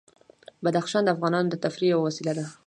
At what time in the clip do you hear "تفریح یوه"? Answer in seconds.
1.65-2.03